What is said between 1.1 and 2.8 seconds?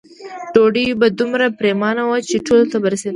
دومره پریمانه وه چې ټولو ته